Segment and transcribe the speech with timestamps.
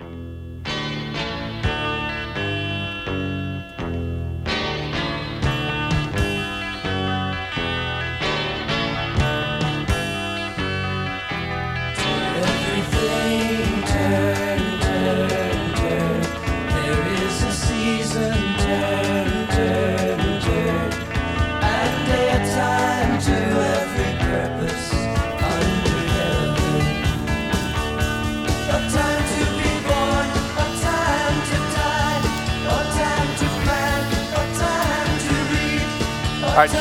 [0.00, 0.33] Everything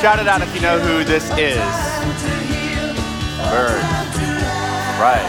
[0.04, 1.56] shout it out if you know who this is.
[3.50, 3.82] Bird.
[5.00, 5.24] Right.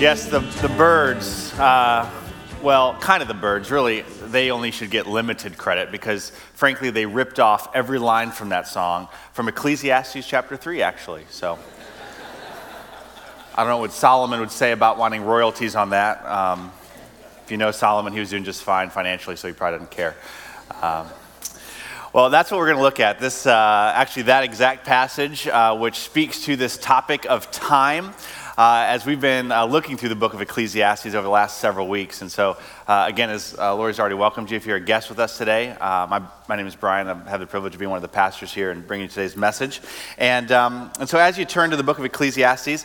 [0.00, 2.10] Yes, the, the Byrds, uh,
[2.60, 7.06] well, kind of the Byrds, really, they only should get limited credit because, frankly, they
[7.06, 11.22] ripped off every line from that song from Ecclesiastes chapter 3, actually.
[11.30, 11.56] So
[13.54, 16.26] I don't know what Solomon would say about wanting royalties on that.
[16.26, 16.72] Um,
[17.44, 20.14] if you know Solomon, he was doing just fine financially, so he probably doesn't care.
[20.80, 21.06] Um,
[22.14, 23.18] well, that's what we're going to look at.
[23.18, 28.14] This, uh, actually, that exact passage, uh, which speaks to this topic of time,
[28.56, 31.88] uh, as we've been uh, looking through the book of Ecclesiastes over the last several
[31.88, 32.22] weeks.
[32.22, 35.18] And so, uh, again, as uh, Lori's already welcomed you, if you're a guest with
[35.18, 37.08] us today, my, my name is Brian.
[37.08, 39.36] I have the privilege of being one of the pastors here and bringing you today's
[39.36, 39.80] message.
[40.16, 42.84] And, um, and so, as you turn to the book of Ecclesiastes,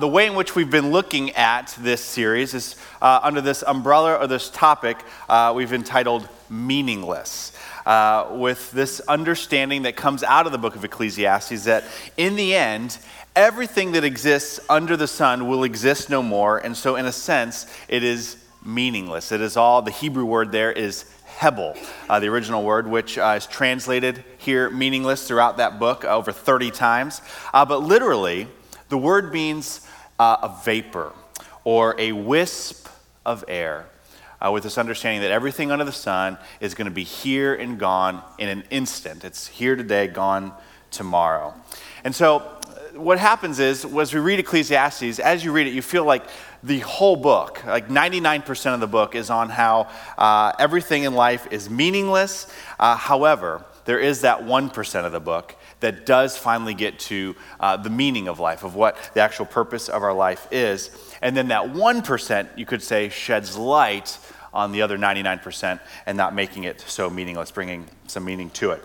[0.00, 4.26] the way in which we've been looking at this series is under this umbrella or
[4.26, 4.98] this topic
[5.54, 7.52] we've entitled Meaningless
[7.90, 11.82] uh, with this understanding that comes out of the book of Ecclesiastes that
[12.16, 12.96] in the end,
[13.34, 16.58] everything that exists under the sun will exist no more.
[16.58, 19.32] And so, in a sense, it is meaningless.
[19.32, 21.74] It is all, the Hebrew word there is Hebel,
[22.08, 26.30] uh, the original word, which uh, is translated here meaningless throughout that book uh, over
[26.30, 27.20] 30 times.
[27.52, 28.46] Uh, but literally,
[28.88, 29.84] the word means
[30.20, 31.12] uh, a vapor
[31.64, 32.86] or a wisp
[33.26, 33.89] of air
[34.40, 37.78] uh, with this understanding that everything under the sun is going to be here and
[37.78, 39.24] gone in an instant.
[39.24, 40.52] It's here today, gone
[40.90, 41.54] tomorrow.
[42.04, 45.82] And so, uh, what happens is, as we read Ecclesiastes, as you read it, you
[45.82, 46.24] feel like
[46.62, 51.46] the whole book, like 99% of the book, is on how uh, everything in life
[51.50, 52.46] is meaningless.
[52.78, 57.76] Uh, however, there is that 1% of the book that does finally get to uh,
[57.76, 60.90] the meaning of life, of what the actual purpose of our life is.
[61.20, 64.18] And then that 1%, you could say, sheds light
[64.52, 68.84] on the other 99% and not making it so meaningless, bringing some meaning to it.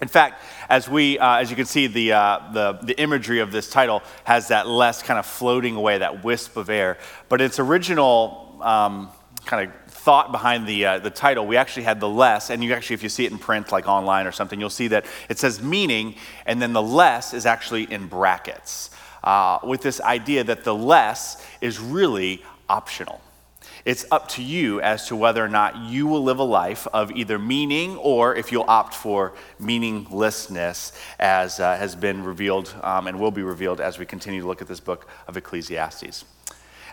[0.00, 3.52] In fact, as we, uh, as you can see, the, uh, the, the imagery of
[3.52, 6.98] this title has that less kind of floating away, that wisp of air.
[7.28, 9.08] But its original um,
[9.44, 12.74] kind of thought behind the, uh, the title, we actually had the less, and you
[12.74, 15.38] actually, if you see it in print, like online or something, you'll see that it
[15.38, 18.90] says meaning, and then the less is actually in brackets,
[19.22, 23.22] uh, with this idea that the less is really optional.
[23.86, 27.10] It's up to you as to whether or not you will live a life of
[27.12, 33.18] either meaning or if you'll opt for meaninglessness, as uh, has been revealed um, and
[33.18, 36.26] will be revealed as we continue to look at this book of Ecclesiastes.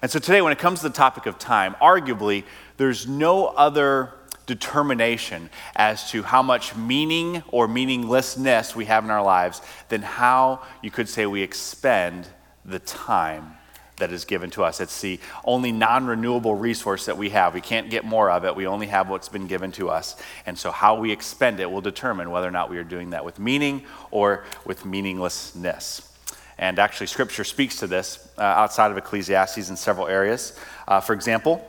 [0.02, 2.44] And so today, when it comes to the topic of time, arguably,
[2.82, 4.12] there's no other
[4.48, 10.64] determination as to how much meaning or meaninglessness we have in our lives than how
[10.82, 12.28] you could say we expend
[12.66, 13.56] the time
[13.98, 14.82] that is given to us.
[14.82, 17.54] It's the only non renewable resource that we have.
[17.54, 18.56] We can't get more of it.
[18.56, 20.16] We only have what's been given to us.
[20.48, 23.24] And so, how we expend it will determine whether or not we are doing that
[23.24, 26.12] with meaning or with meaninglessness.
[26.58, 30.58] And actually, Scripture speaks to this uh, outside of Ecclesiastes in several areas.
[30.88, 31.68] Uh, for example,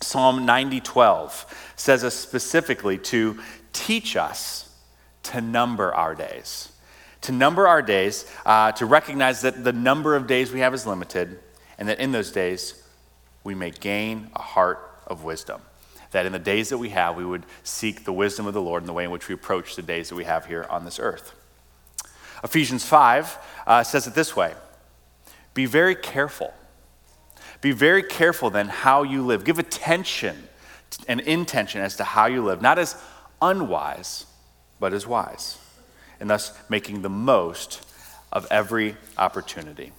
[0.00, 1.46] Psalm 90:12
[1.76, 3.38] says us specifically to
[3.72, 4.68] teach us
[5.24, 6.70] to number our days.
[7.22, 10.86] To number our days, uh, to recognize that the number of days we have is
[10.86, 11.38] limited,
[11.78, 12.82] and that in those days
[13.44, 15.60] we may gain a heart of wisdom.
[16.12, 18.82] That in the days that we have, we would seek the wisdom of the Lord
[18.82, 20.98] in the way in which we approach the days that we have here on this
[20.98, 21.34] earth.
[22.42, 24.54] Ephesians 5 uh, says it this way
[25.52, 26.54] Be very careful.
[27.60, 29.44] Be very careful then how you live.
[29.44, 30.48] Give attention
[31.06, 33.00] and intention as to how you live, not as
[33.42, 34.26] unwise,
[34.78, 35.58] but as wise,
[36.18, 37.86] and thus making the most
[38.32, 39.92] of every opportunity.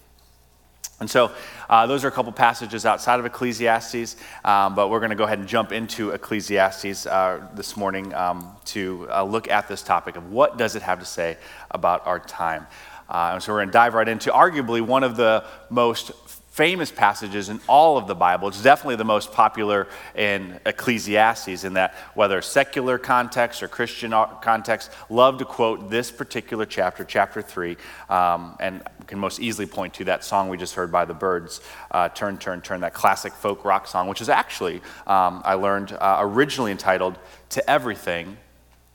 [0.99, 1.31] And so,
[1.67, 4.15] uh, those are a couple passages outside of Ecclesiastes,
[4.45, 8.55] um, but we're going to go ahead and jump into Ecclesiastes uh, this morning um,
[8.65, 11.37] to uh, look at this topic of what does it have to say
[11.71, 12.67] about our time.
[13.09, 16.11] Uh, and so, we're going to dive right into arguably one of the most
[16.51, 18.49] famous passages in all of the Bible.
[18.49, 24.11] It's definitely the most popular in Ecclesiastes, in that whether secular context or Christian
[24.41, 27.77] context, love to quote this particular chapter, chapter 3,
[28.09, 31.61] um, and can most easily point to that song we just heard by the Byrds,
[31.91, 35.93] uh, Turn, Turn, Turn, that classic folk rock song, which is actually, um, I learned,
[35.93, 37.17] uh, originally entitled
[37.51, 38.37] To Everything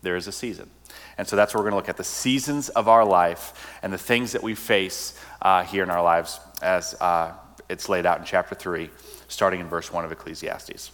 [0.03, 0.69] There Is a Season.
[1.17, 3.91] And so that's what we're going to look at the seasons of our life and
[3.91, 7.33] the things that we face uh, here in our lives as uh,
[7.69, 8.91] it's laid out in chapter 3,
[9.29, 10.91] starting in verse 1 of Ecclesiastes.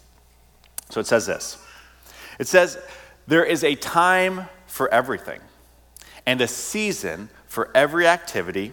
[0.91, 1.59] So it says this
[2.39, 2.79] It says,
[3.27, 5.41] There is a time for everything,
[6.27, 8.73] and a season for every activity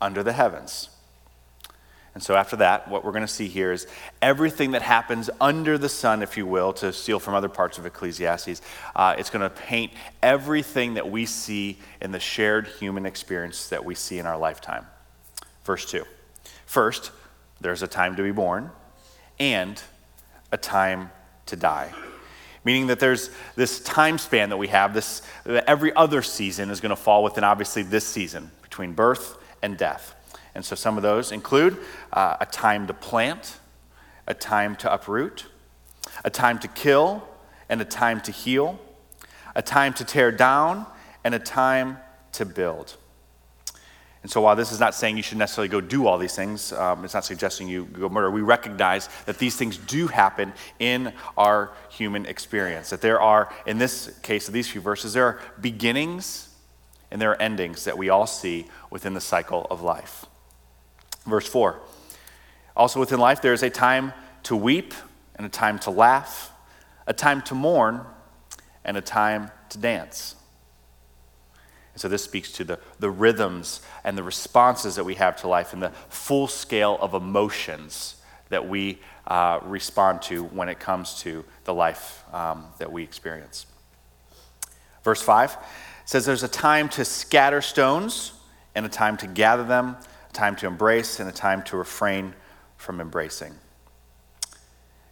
[0.00, 0.90] under the heavens.
[2.14, 3.86] And so, after that, what we're going to see here is
[4.20, 7.86] everything that happens under the sun, if you will, to steal from other parts of
[7.86, 8.60] Ecclesiastes.
[8.96, 13.84] Uh, it's going to paint everything that we see in the shared human experience that
[13.84, 14.84] we see in our lifetime.
[15.64, 16.04] Verse 2.
[16.66, 17.12] First,
[17.60, 18.70] there's a time to be born
[19.38, 19.82] and
[20.52, 21.10] a time
[21.46, 21.92] to die.
[22.64, 26.90] Meaning that there's this time span that we have, this, every other season is going
[26.90, 30.14] to fall within obviously this season between birth and death.
[30.54, 31.78] And so some of those include
[32.12, 33.58] uh, a time to plant,
[34.26, 35.46] a time to uproot,
[36.24, 37.26] a time to kill,
[37.68, 38.78] and a time to heal,
[39.54, 40.86] a time to tear down,
[41.24, 41.98] and a time
[42.32, 42.96] to build.
[44.28, 46.70] And so, while this is not saying you should necessarily go do all these things,
[46.74, 51.14] um, it's not suggesting you go murder, we recognize that these things do happen in
[51.38, 52.90] our human experience.
[52.90, 56.50] That there are, in this case of these few verses, there are beginnings
[57.10, 60.26] and there are endings that we all see within the cycle of life.
[61.24, 61.80] Verse 4
[62.76, 64.92] Also within life, there is a time to weep
[65.36, 66.52] and a time to laugh,
[67.06, 68.02] a time to mourn
[68.84, 70.34] and a time to dance.
[71.98, 75.48] And so this speaks to the, the rhythms and the responses that we have to
[75.48, 78.14] life and the full scale of emotions
[78.50, 83.66] that we uh, respond to when it comes to the life um, that we experience.
[85.02, 85.56] Verse 5
[86.04, 88.32] says there's a time to scatter stones
[88.76, 89.96] and a time to gather them,
[90.30, 92.32] a time to embrace and a time to refrain
[92.76, 93.52] from embracing.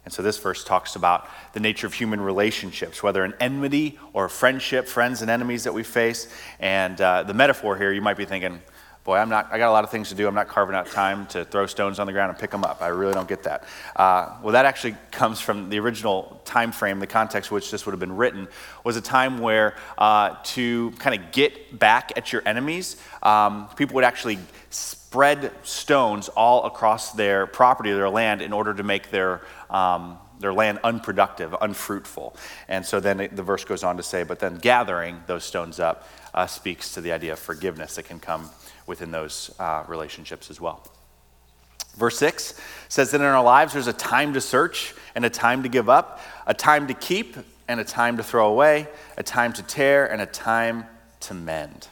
[0.07, 4.29] And so this verse talks about the nature of human relationships, whether an enmity or
[4.29, 6.33] friendship, friends and enemies that we face.
[6.61, 8.61] And uh, the metaphor here, you might be thinking,
[9.03, 10.25] boy, I'm not, I got a lot of things to do.
[10.25, 12.81] I'm not carving out time to throw stones on the ground and pick them up.
[12.81, 13.65] I really don't get that.
[13.97, 17.85] Uh, well, that actually comes from the original time frame, the context in which this
[17.85, 18.47] would have been written,
[18.85, 23.95] was a time where uh, to kind of get back at your enemies, um, people
[23.95, 24.39] would actually
[24.69, 30.53] spread stones all across their property, their land, in order to make their, um, their
[30.53, 32.35] land unproductive, unfruitful.
[32.67, 36.07] And so then the verse goes on to say, but then gathering those stones up
[36.33, 38.49] uh, speaks to the idea of forgiveness that can come
[38.85, 40.85] within those uh, relationships as well.
[41.95, 42.59] Verse 6
[42.89, 45.89] says that in our lives there's a time to search and a time to give
[45.89, 47.35] up, a time to keep
[47.67, 48.87] and a time to throw away,
[49.17, 50.85] a time to tear and a time
[51.21, 51.87] to mend.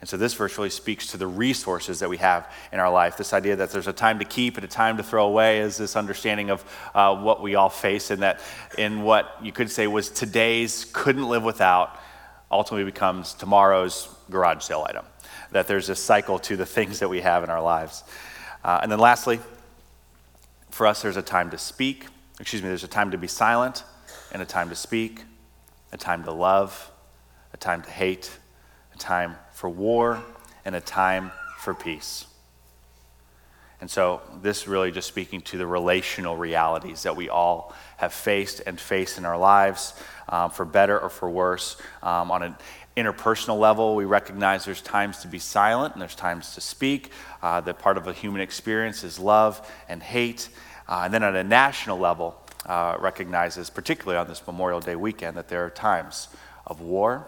[0.00, 3.16] And so this verse really speaks to the resources that we have in our life.
[3.16, 5.76] This idea that there's a time to keep and a time to throw away is
[5.76, 6.64] this understanding of
[6.94, 8.40] uh, what we all face, and that
[8.76, 11.98] in what you could say was today's couldn't live without
[12.50, 15.04] ultimately becomes tomorrow's garage sale item.
[15.50, 18.04] That there's a cycle to the things that we have in our lives.
[18.62, 19.40] Uh, and then lastly,
[20.70, 22.06] for us, there's a time to speak.
[22.38, 23.82] Excuse me, there's a time to be silent
[24.32, 25.24] and a time to speak,
[25.92, 26.90] a time to love,
[27.52, 28.30] a time to hate,
[28.94, 30.22] a time for war
[30.64, 32.26] and a time for peace.
[33.80, 38.62] And so, this really just speaking to the relational realities that we all have faced
[38.66, 39.94] and face in our lives,
[40.28, 41.76] um, for better or for worse.
[42.04, 42.54] Um, on an
[42.96, 47.10] interpersonal level, we recognize there's times to be silent and there's times to speak.
[47.42, 50.50] Uh, that part of a human experience is love and hate.
[50.88, 55.36] Uh, and then on a national level, uh, recognizes, particularly on this Memorial Day weekend,
[55.36, 56.28] that there are times
[56.64, 57.26] of war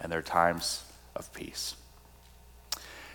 [0.00, 0.82] and there are times
[1.18, 1.74] of peace.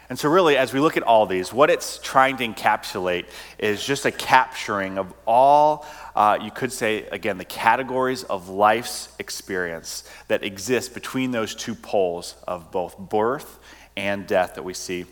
[0.10, 3.25] And so, really, as we look at all these, what it's trying to encapsulate
[3.57, 9.10] is just a capturing of all, uh, you could say, again, the categories of life's
[9.17, 13.60] experience that exist between those two poles of both birth
[13.95, 15.05] and death that we see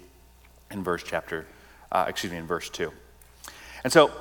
[0.69, 1.47] in verse chapter,
[1.91, 2.91] uh, excuse me, in verse 2.
[3.83, 4.11] And so,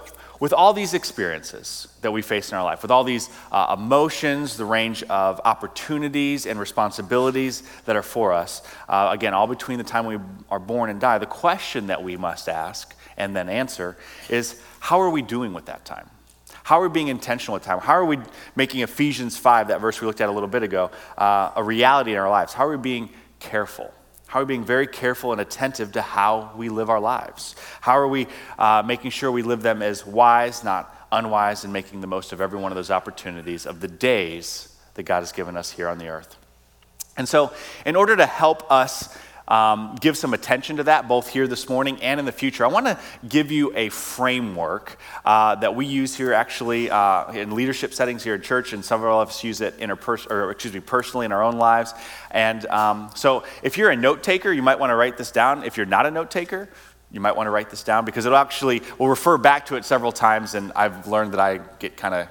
[0.40, 4.56] with all these experiences that we face in our life, with all these uh, emotions,
[4.56, 9.84] the range of opportunities and responsibilities that are for us, uh, again, all between the
[9.84, 10.18] time we
[10.50, 13.96] are born and die, the question that we must ask and then answer
[14.30, 16.08] is how are we doing with that time?
[16.62, 17.78] How are we being intentional with time?
[17.78, 18.18] How are we
[18.56, 22.12] making Ephesians 5, that verse we looked at a little bit ago, uh, a reality
[22.12, 22.54] in our lives?
[22.54, 23.92] How are we being careful?
[24.30, 27.56] How are we being very careful and attentive to how we live our lives?
[27.80, 28.28] How are we
[28.60, 32.40] uh, making sure we live them as wise, not unwise, and making the most of
[32.40, 35.98] every one of those opportunities of the days that God has given us here on
[35.98, 36.36] the earth?
[37.16, 37.52] And so,
[37.84, 39.18] in order to help us
[39.50, 42.64] um, give some attention to that, both here this morning and in the future.
[42.64, 47.54] I want to give you a framework uh, that we use here actually uh, in
[47.54, 50.80] leadership settings here at church, and some of us use it interpers- or excuse me,
[50.80, 51.92] personally in our own lives.
[52.30, 55.64] And um, so, if you're a note taker, you might want to write this down.
[55.64, 56.68] If you're not a note taker,
[57.12, 59.84] you might want to write this down because it'll actually, we'll refer back to it
[59.84, 62.28] several times, and I've learned that I get kind of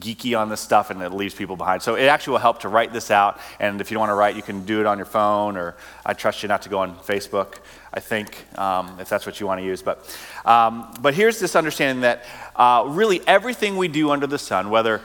[0.00, 1.82] geeky on this stuff and it leaves people behind.
[1.82, 3.40] So it actually will help to write this out.
[3.58, 5.76] And if you don't want to write, you can do it on your phone, or
[6.04, 7.58] I trust you not to go on Facebook,
[7.92, 9.82] I think, um, if that's what you want to use.
[9.82, 9.98] But,
[10.44, 12.24] um, but here's this understanding that
[12.54, 15.00] uh, really everything we do under the sun, whether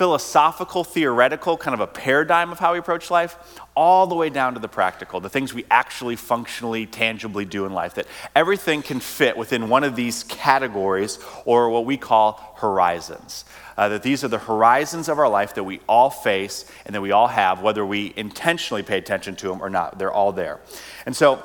[0.00, 3.36] philosophical, theoretical, kind of a paradigm of how we approach life,
[3.76, 7.74] all the way down to the practical, the things we actually functionally, tangibly do in
[7.74, 13.44] life, that everything can fit within one of these categories or what we call horizons
[13.76, 17.02] uh, that these are the horizons of our life that we all face and that
[17.02, 19.98] we all have, whether we intentionally pay attention to them or not.
[19.98, 20.60] They're all there.
[21.04, 21.42] And so,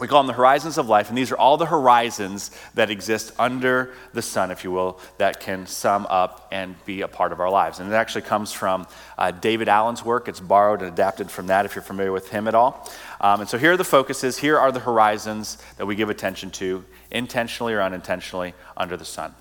[0.00, 3.32] we call them the horizons of life, and these are all the horizons that exist
[3.38, 7.38] under the sun, if you will, that can sum up and be a part of
[7.38, 7.78] our lives.
[7.78, 10.26] And it actually comes from uh, David Allen's work.
[10.26, 12.90] It's borrowed and adapted from that, if you're familiar with him at all.
[13.20, 14.38] Um, and so here are the focuses.
[14.38, 19.32] Here are the horizons that we give attention to, intentionally or unintentionally, under the sun.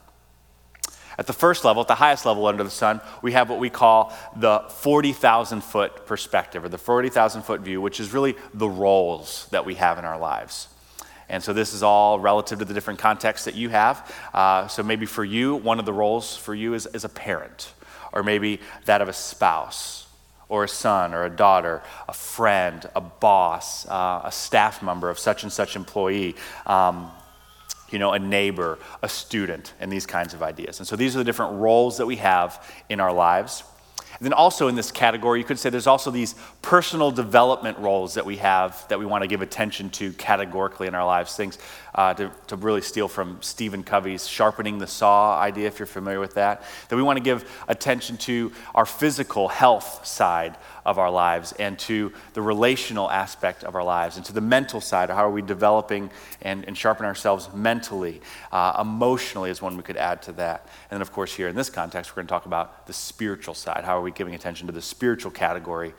[1.17, 3.69] At the first level, at the highest level under the sun, we have what we
[3.69, 9.47] call the 40,000 foot perspective or the 40,000 foot view, which is really the roles
[9.51, 10.67] that we have in our lives.
[11.29, 14.13] And so this is all relative to the different contexts that you have.
[14.33, 17.73] Uh, so maybe for you, one of the roles for you is, is a parent,
[18.11, 20.07] or maybe that of a spouse,
[20.49, 25.17] or a son, or a daughter, a friend, a boss, uh, a staff member of
[25.17, 26.35] such and such employee.
[26.65, 27.11] Um,
[27.93, 30.79] you know, a neighbor, a student, and these kinds of ideas.
[30.79, 33.63] And so these are the different roles that we have in our lives.
[34.19, 38.13] And then also in this category, you could say there's also these personal development roles
[38.15, 41.35] that we have that we want to give attention to categorically in our lives.
[41.35, 41.57] Things
[41.95, 46.19] uh, to, to really steal from Stephen Covey's sharpening the saw idea, if you're familiar
[46.19, 46.63] with that.
[46.89, 51.79] That we want to give attention to our physical health side of our lives and
[51.79, 55.09] to the relational aspect of our lives and to the mental side.
[55.09, 56.09] How are we developing
[56.41, 58.21] and, and sharpen ourselves mentally?
[58.51, 60.67] Uh, emotionally is one we could add to that.
[60.89, 63.53] And then, of course, here in this context, we're going to talk about the spiritual
[63.53, 63.83] side.
[63.85, 65.93] How are we giving attention to the spiritual category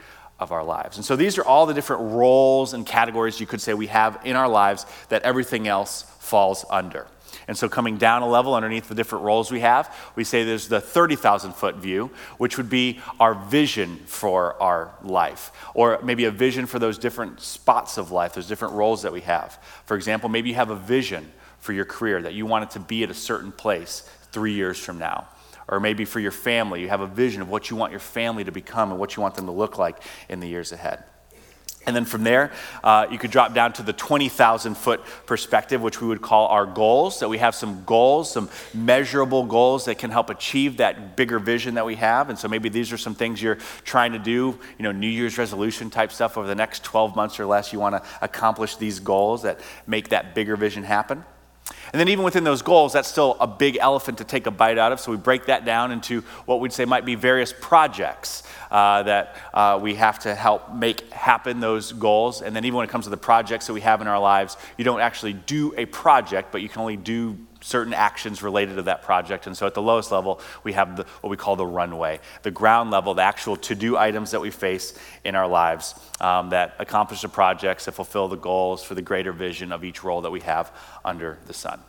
[0.45, 0.97] of our lives.
[0.97, 4.21] And so these are all the different roles and categories you could say we have
[4.25, 7.09] in our lives that everything else falls under.
[7.49, 10.69] And so, coming down a level underneath the different roles we have, we say there's
[10.69, 16.31] the 30,000 foot view, which would be our vision for our life, or maybe a
[16.31, 19.59] vision for those different spots of life, those different roles that we have.
[19.85, 22.81] For example, maybe you have a vision for your career that you want it to
[22.81, 25.27] be at a certain place three years from now.
[25.69, 28.45] Or maybe for your family, you have a vision of what you want your family
[28.45, 31.05] to become and what you want them to look like in the years ahead.
[31.87, 32.51] And then from there,
[32.83, 36.65] uh, you could drop down to the 20,000 foot perspective, which we would call our
[36.65, 37.21] goals.
[37.21, 41.75] That we have some goals, some measurable goals that can help achieve that bigger vision
[41.75, 42.31] that we have.
[42.31, 45.37] And so maybe these are some things you're trying to do, you know, New Year's
[45.37, 47.73] resolution type stuff over the next 12 months or less.
[47.73, 51.25] You want to accomplish these goals that make that bigger vision happen.
[51.95, 54.79] And then, even within those goals, that's still a big elephant to take a bite
[54.79, 54.99] out of.
[54.99, 59.37] So, we break that down into what we'd say might be various projects uh, that
[59.55, 62.43] uh, we have to help make happen those goals.
[62.43, 64.57] And then, even when it comes to the projects that we have in our lives,
[64.77, 68.83] you don't actually do a project, but you can only do certain actions related to
[68.83, 69.47] that project.
[69.47, 72.51] And so at the lowest level, we have the, what we call the runway, the
[72.51, 74.93] ground level, the actual to do items that we face
[75.25, 79.33] in our lives um, that accomplish the projects, that fulfill the goals for the greater
[79.33, 80.71] vision of each role that we have
[81.05, 81.81] under the sun.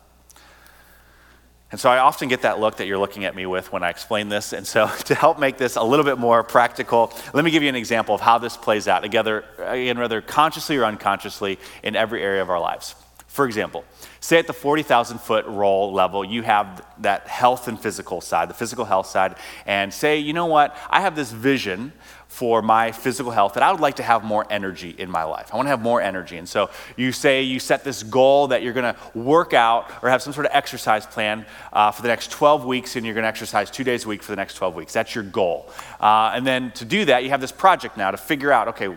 [1.72, 3.90] And so I often get that look that you're looking at me with when I
[3.90, 4.54] explain this.
[4.54, 7.70] And so to help make this a little bit more practical, let me give you
[7.70, 12.24] an example of how this plays out together, again, whether consciously or unconsciously in every
[12.24, 12.96] area of our lives.
[13.36, 13.84] For example,
[14.22, 18.54] say at the 40,000 foot role level, you have that health and physical side, the
[18.54, 21.92] physical health side, and say, you know what, I have this vision
[22.30, 25.50] for my physical health that I would like to have more energy in my life.
[25.52, 26.38] I want to have more energy.
[26.38, 30.10] And so you say you set this goal that you're going to work out or
[30.10, 33.24] have some sort of exercise plan uh, for the next 12 weeks, and you're going
[33.24, 34.94] to exercise two days a week for the next 12 weeks.
[34.94, 35.70] That's your goal.
[36.00, 38.96] Uh, and then to do that, you have this project now to figure out okay,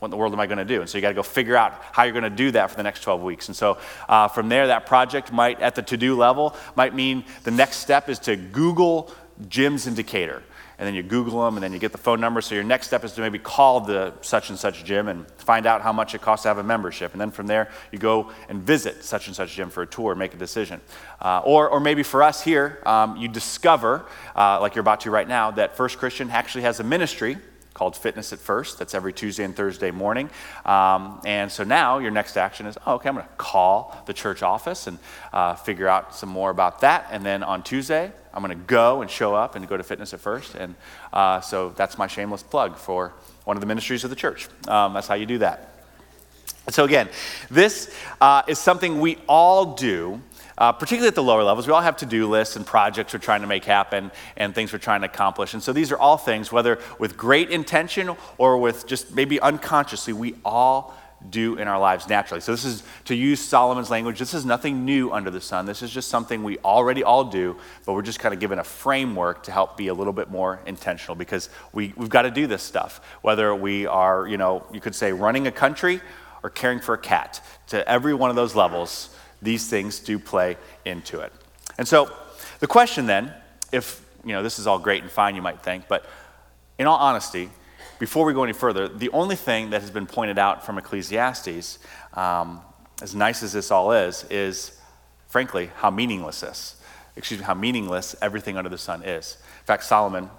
[0.00, 0.80] what in the world am I going to do?
[0.80, 2.76] And so you got to go figure out how you're going to do that for
[2.76, 3.48] the next 12 weeks.
[3.48, 3.78] And so
[4.08, 7.76] uh, from there, that project might, at the to do level, might mean the next
[7.76, 9.12] step is to Google
[9.48, 10.42] gyms in Decatur
[10.80, 12.40] and then you Google them, and then you get the phone number.
[12.40, 15.66] So your next step is to maybe call the such and such gym and find
[15.66, 17.12] out how much it costs to have a membership.
[17.12, 20.14] And then from there, you go and visit such and such gym for a tour,
[20.14, 20.80] make a decision.
[21.20, 25.10] Uh, or, or maybe for us here, um, you discover, uh, like you're about to
[25.10, 27.36] right now, that First Christian actually has a ministry
[27.80, 28.78] called Fitness at First.
[28.78, 30.28] That's every Tuesday and Thursday morning.
[30.66, 34.12] Um, and so now your next action is, oh, okay, I'm going to call the
[34.12, 34.98] church office and
[35.32, 37.06] uh, figure out some more about that.
[37.10, 40.12] And then on Tuesday, I'm going to go and show up and go to Fitness
[40.12, 40.56] at First.
[40.56, 40.74] And
[41.10, 44.46] uh, so that's my shameless plug for one of the ministries of the church.
[44.68, 45.70] Um, that's how you do that.
[46.68, 47.08] So, again,
[47.50, 50.20] this uh, is something we all do
[50.60, 51.66] uh, particularly at the lower levels.
[51.66, 54.72] We all have to do lists and projects we're trying to make happen and things
[54.72, 55.54] we're trying to accomplish.
[55.54, 60.12] And so these are all things, whether with great intention or with just maybe unconsciously,
[60.12, 60.94] we all
[61.28, 62.40] do in our lives naturally.
[62.40, 65.66] So, this is to use Solomon's language, this is nothing new under the sun.
[65.66, 68.64] This is just something we already all do, but we're just kind of given a
[68.64, 72.46] framework to help be a little bit more intentional because we, we've got to do
[72.46, 73.02] this stuff.
[73.20, 76.00] Whether we are, you know, you could say running a country
[76.42, 80.56] or caring for a cat, to every one of those levels, these things do play
[80.84, 81.32] into it.
[81.78, 82.10] And so
[82.60, 83.32] the question then,
[83.72, 86.04] if you know this is all great and fine, you might think, but
[86.78, 87.50] in all honesty,
[87.98, 91.78] before we go any further, the only thing that has been pointed out from Ecclesiastes,
[92.14, 92.60] um,
[93.02, 94.78] as nice as this all is, is
[95.28, 96.76] frankly how meaningless this,
[97.16, 99.36] excuse me, how meaningless everything under the sun is.
[99.60, 100.30] In fact, Solomon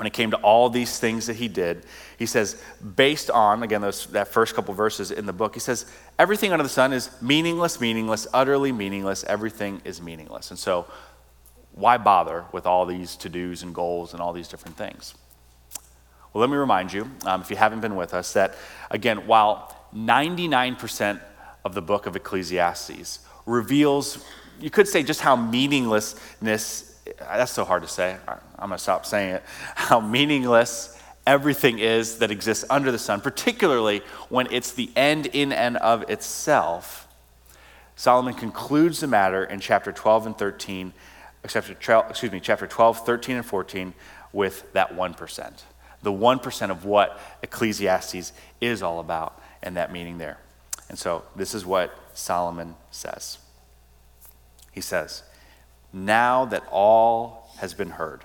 [0.00, 1.84] when it came to all these things that he did,
[2.18, 2.58] he says,
[2.96, 5.84] based on, again, those, that first couple verses in the book, he says,
[6.18, 9.24] everything under the sun is meaningless, meaningless, utterly meaningless.
[9.24, 10.48] Everything is meaningless.
[10.48, 10.86] And so,
[11.72, 15.14] why bother with all these to dos and goals and all these different things?
[16.32, 18.54] Well, let me remind you, um, if you haven't been with us, that
[18.90, 21.20] again, while 99%
[21.62, 24.24] of the book of Ecclesiastes reveals,
[24.62, 28.16] you could say, just how meaninglessness that's so hard to say.
[28.28, 29.42] I'm going to stop saying it.
[29.74, 35.52] How meaningless everything is that exists under the sun, particularly when it's the end in
[35.52, 37.06] and of itself.
[37.96, 40.92] Solomon concludes the matter in chapter 12 and 13,
[41.46, 43.94] chapter 12, excuse me, chapter 12, 13, and 14
[44.32, 45.62] with that 1%.
[46.02, 50.38] The 1% of what Ecclesiastes is all about and that meaning there.
[50.88, 53.38] And so this is what Solomon says.
[54.72, 55.22] He says,
[55.92, 58.24] now that all has been heard.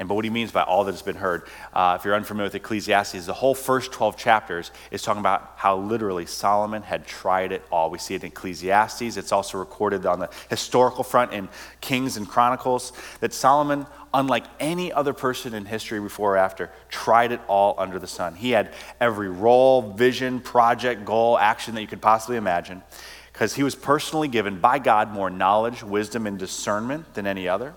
[0.00, 1.42] And but what he means by all that has been heard,
[1.74, 5.76] uh, if you're unfamiliar with Ecclesiastes, the whole first 12 chapters is talking about how
[5.76, 7.90] literally Solomon had tried it all.
[7.90, 9.18] We see it in Ecclesiastes.
[9.18, 11.50] It's also recorded on the historical front in
[11.82, 17.30] Kings and Chronicles that Solomon, unlike any other person in history before or after, tried
[17.30, 18.34] it all under the sun.
[18.34, 22.82] He had every role, vision, project, goal, action that you could possibly imagine
[23.40, 27.72] because he was personally given by God more knowledge, wisdom, and discernment than any other.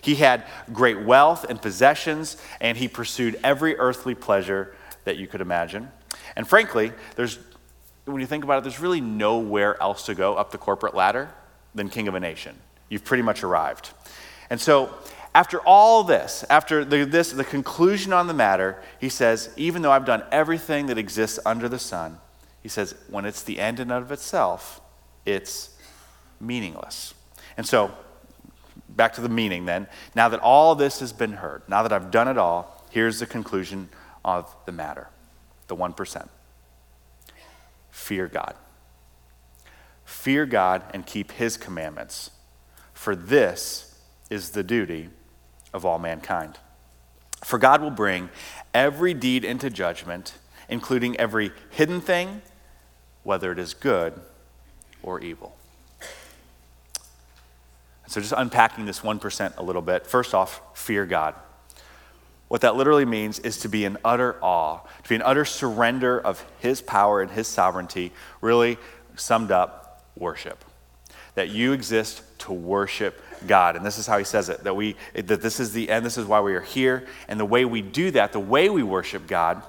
[0.00, 4.74] He had great wealth and possessions, and he pursued every earthly pleasure
[5.04, 5.90] that you could imagine.
[6.36, 7.38] And frankly, there's,
[8.06, 11.28] when you think about it, there's really nowhere else to go up the corporate ladder
[11.74, 12.56] than king of a nation.
[12.88, 13.90] You've pretty much arrived.
[14.48, 14.94] And so,
[15.34, 19.92] after all this, after the, this, the conclusion on the matter, he says, even though
[19.92, 22.20] I've done everything that exists under the sun,
[22.68, 24.82] he says, when it's the end in and of itself,
[25.24, 25.70] it's
[26.38, 27.14] meaningless.
[27.56, 27.90] And so,
[28.90, 29.86] back to the meaning then.
[30.14, 33.26] Now that all this has been heard, now that I've done it all, here's the
[33.26, 33.88] conclusion
[34.22, 35.08] of the matter
[35.68, 36.28] the 1%.
[37.90, 38.54] Fear God.
[40.04, 42.32] Fear God and keep his commandments,
[42.92, 45.08] for this is the duty
[45.72, 46.58] of all mankind.
[47.42, 48.28] For God will bring
[48.74, 50.34] every deed into judgment,
[50.68, 52.42] including every hidden thing
[53.28, 54.14] whether it is good
[55.02, 55.54] or evil.
[58.06, 60.06] So, just unpacking this 1% a little bit.
[60.06, 61.34] First off, fear God.
[62.48, 66.18] What that literally means is to be in utter awe, to be in utter surrender
[66.18, 68.78] of His power and His sovereignty, really
[69.16, 70.64] summed up, worship.
[71.34, 73.76] That you exist to worship God.
[73.76, 76.16] And this is how He says it that, we, that this is the end, this
[76.16, 77.06] is why we are here.
[77.28, 79.62] And the way we do that, the way we worship God,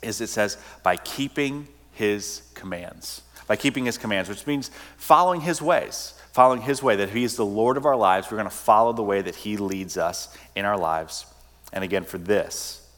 [0.00, 1.68] is it says, by keeping
[2.00, 7.10] his commands, by keeping his commands, which means following his ways, following his way, that
[7.10, 8.30] he is the Lord of our lives.
[8.30, 11.26] We're going to follow the way that he leads us in our lives.
[11.74, 12.88] And again, for this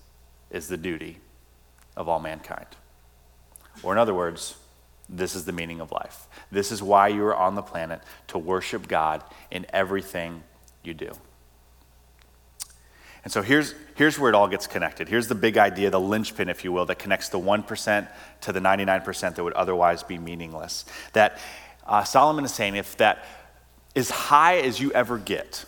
[0.51, 1.19] is the duty
[1.97, 2.69] of all mankind.
[3.83, 4.55] Or, in other words,
[5.09, 6.29] this is the meaning of life.
[6.53, 10.45] This is why you are on the planet to worship God in everything
[10.85, 11.11] you do.
[13.25, 15.09] And so here's, here's where it all gets connected.
[15.09, 18.09] Here's the big idea, the linchpin, if you will, that connects the 1%
[18.43, 20.85] to the 99% that would otherwise be meaningless.
[21.13, 21.39] That
[21.87, 23.25] uh, Solomon is saying if that
[23.95, 25.65] as high as you ever get,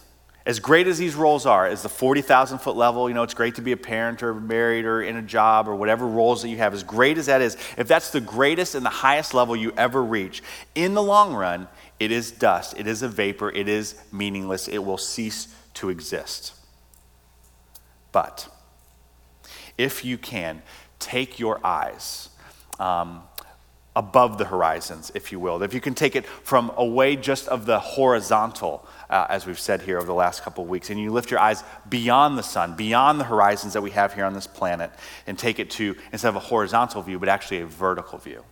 [0.47, 3.55] As great as these roles are, as the 40,000 foot level, you know, it's great
[3.55, 6.59] to be a parent or married or in a job or whatever roles that you
[6.59, 9.73] have, as great as that is, if that's the greatest and the highest level you
[9.79, 10.43] ever reach,
[10.75, 11.67] in the long run,
[11.99, 16.53] it is dust, it is a vapor, it is meaningless, it will cease to exist.
[18.15, 18.49] But
[19.77, 20.63] if you can,
[20.99, 22.31] take your eyes.
[22.79, 23.25] Um,
[23.97, 25.63] above the horizons, if you will.
[25.63, 29.83] If you can take it from away just of the horizontal, uh, as we've said
[29.83, 32.75] here over the last couple of weeks, and you lift your eyes beyond the sun,
[32.75, 34.91] beyond the horizons that we have here on this planet,
[35.29, 38.43] and take it to, instead of a horizontal view, but actually a vertical view.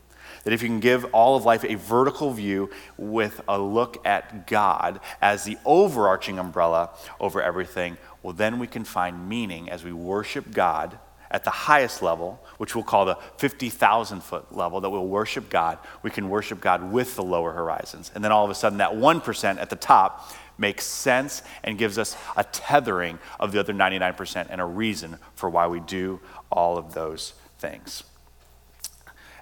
[0.45, 4.47] That if you can give all of life a vertical view with a look at
[4.47, 9.93] God as the overarching umbrella over everything, well, then we can find meaning as we
[9.93, 10.99] worship God
[11.33, 15.79] at the highest level, which we'll call the 50,000 foot level, that we'll worship God,
[16.03, 18.13] we can worship God with the lower horizons.
[18.15, 21.97] And then all of a sudden, that 1% at the top makes sense and gives
[21.99, 26.77] us a tethering of the other 99% and a reason for why we do all
[26.77, 28.05] of those things.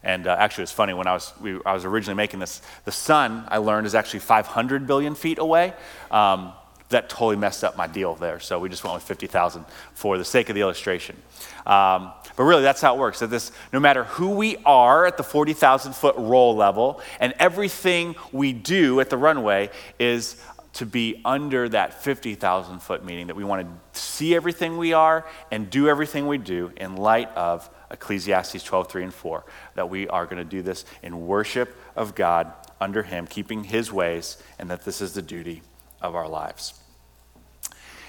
[0.02, 2.92] And uh, actually, it's funny when I was, we, I was originally making this, the
[2.92, 5.74] sun, I learned, is actually 500 billion feet away.
[6.10, 6.52] Um,
[6.90, 8.40] that totally messed up my deal there.
[8.40, 11.16] So we just went with 50,000 for the sake of the illustration.
[11.64, 13.20] Um, but really, that's how it works.
[13.20, 18.16] That this, no matter who we are at the 40,000 foot role level, and everything
[18.32, 20.36] we do at the runway is
[20.74, 25.26] to be under that 50,000 foot meaning, that we want to see everything we are
[25.50, 29.44] and do everything we do in light of Ecclesiastes 12, 3 and 4.
[29.74, 33.92] That we are going to do this in worship of God under Him, keeping His
[33.92, 35.62] ways, and that this is the duty
[36.00, 36.74] of our lives.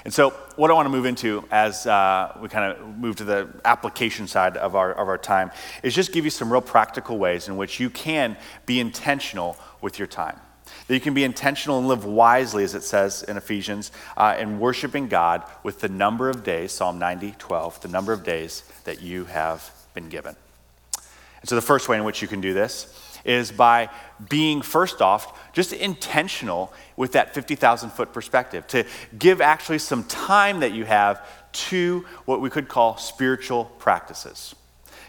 [0.03, 3.23] And so, what I want to move into as uh, we kind of move to
[3.23, 5.51] the application side of our, of our time
[5.83, 9.99] is just give you some real practical ways in which you can be intentional with
[9.99, 10.39] your time.
[10.87, 14.59] That you can be intentional and live wisely, as it says in Ephesians, uh, in
[14.59, 19.01] worshiping God with the number of days, Psalm 90, 12, the number of days that
[19.01, 20.35] you have been given.
[21.41, 23.89] And so, the first way in which you can do this is by
[24.29, 28.85] being, first off, just intentional with that 50,000 foot perspective, to
[29.17, 34.55] give actually some time that you have to what we could call spiritual practices.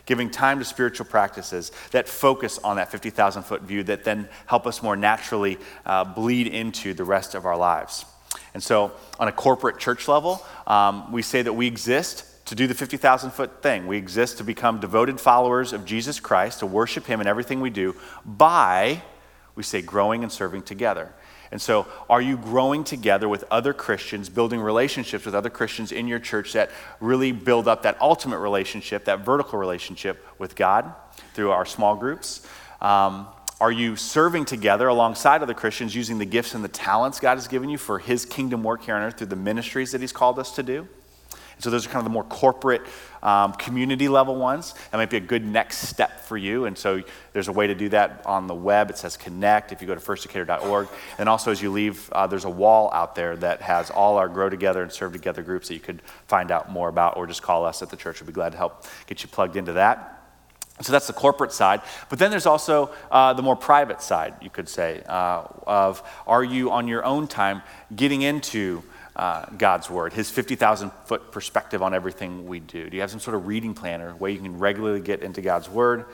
[0.04, 4.66] Giving time to spiritual practices that focus on that 50,000 foot view that then help
[4.66, 8.04] us more naturally uh, bleed into the rest of our lives.
[8.54, 12.66] And so, on a corporate church level, um, we say that we exist to do
[12.66, 13.86] the 50,000 foot thing.
[13.86, 17.70] We exist to become devoted followers of Jesus Christ, to worship Him in everything we
[17.70, 19.02] do by,
[19.54, 21.12] we say, growing and serving together.
[21.52, 26.08] And so, are you growing together with other Christians, building relationships with other Christians in
[26.08, 30.94] your church that really build up that ultimate relationship, that vertical relationship with God
[31.34, 32.46] through our small groups?
[32.80, 33.28] Um,
[33.60, 37.46] are you serving together alongside other Christians using the gifts and the talents God has
[37.46, 40.38] given you for His kingdom work here on earth through the ministries that He's called
[40.38, 40.88] us to do?
[41.62, 42.83] So those are kind of the more corporate,
[43.22, 44.75] um, community level ones.
[44.90, 46.64] That might be a good next step for you.
[46.64, 48.90] And so there's a way to do that on the web.
[48.90, 50.88] It says connect if you go to firstdecatur.org.
[51.18, 54.29] And also as you leave, uh, there's a wall out there that has all our
[54.29, 57.42] grow together and serve together groups that you could find out more about or just
[57.42, 58.20] call us at the church.
[58.20, 60.18] We'd be glad to help get you plugged into that.
[60.81, 61.83] So that's the corporate side.
[62.09, 66.42] But then there's also uh, the more private side, you could say, uh, of are
[66.42, 67.62] you on your own time
[67.94, 68.83] getting into
[69.16, 72.88] uh, God's Word, His 50,000 foot perspective on everything we do?
[72.88, 75.42] Do you have some sort of reading plan or way you can regularly get into
[75.42, 76.07] God's Word?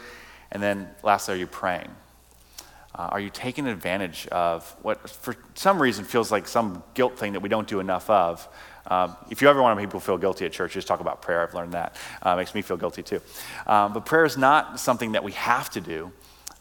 [0.50, 1.90] And then, lastly, are you praying?
[2.94, 7.34] Uh, are you taking advantage of what, for some reason, feels like some guilt thing
[7.34, 8.48] that we don't do enough of?
[8.88, 11.20] Um, if you ever want to make people feel guilty at church, just talk about
[11.22, 11.42] prayer.
[11.42, 11.94] I've learned that.
[12.22, 13.20] Uh, makes me feel guilty too.
[13.66, 16.10] Um, but prayer is not something that we have to do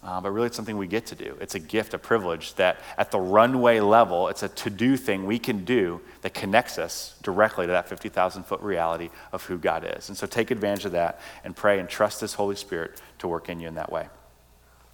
[0.07, 1.37] uh, but really it's something we get to do.
[1.41, 5.25] It's a gift, a privilege that at the runway level, it's a to do thing
[5.25, 9.85] we can do that connects us directly to that 50,000 foot reality of who God
[9.97, 10.07] is.
[10.07, 13.49] And so take advantage of that and pray and trust this Holy Spirit to work
[13.49, 14.07] in you in that way.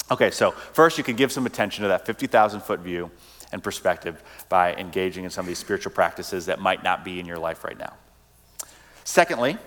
[0.10, 3.12] Okay, so first you can give some attention to that 50,000 foot view
[3.52, 7.28] and perspective by engaging in some of these spiritual practices that might not be in
[7.28, 7.94] your life right now.
[9.04, 9.60] Secondly,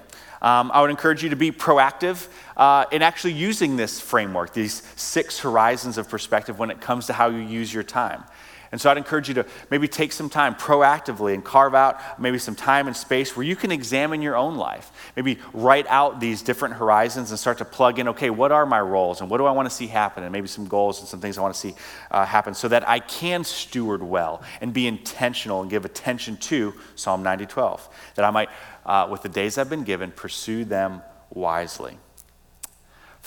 [0.42, 4.82] um, I would encourage you to be proactive uh, in actually using this framework, these
[4.96, 8.24] six horizons of perspective when it comes to how you use your time.
[8.72, 12.38] And so I'd encourage you to maybe take some time proactively and carve out maybe
[12.38, 14.90] some time and space where you can examine your own life.
[15.14, 18.80] Maybe write out these different horizons and start to plug in okay, what are my
[18.80, 20.24] roles and what do I want to see happen?
[20.24, 21.74] And maybe some goals and some things I want to see
[22.10, 26.74] uh, happen so that I can steward well and be intentional and give attention to
[26.96, 27.88] Psalm 90 12.
[28.16, 28.48] That I might
[28.84, 31.98] uh, with the days I've been given, pursue them wisely.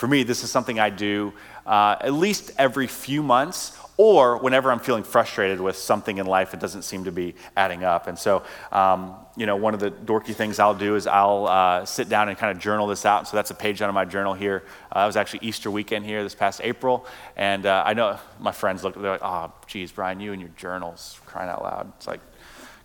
[0.00, 1.34] For me, this is something I do
[1.66, 6.52] uh, at least every few months or whenever I'm feeling frustrated with something in life
[6.52, 8.06] that doesn't seem to be adding up.
[8.06, 11.84] And so, um, you know, one of the dorky things I'll do is I'll uh,
[11.84, 13.28] sit down and kind of journal this out.
[13.28, 14.64] So that's a page out of my journal here.
[14.90, 17.04] Uh, it was actually Easter weekend here this past April.
[17.36, 20.52] And uh, I know my friends look, they're like, oh, geez, Brian, you and your
[20.56, 21.92] journals, crying out loud.
[21.98, 22.20] It's like,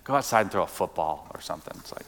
[0.04, 1.74] go outside and throw a football or something.
[1.78, 2.04] It's like,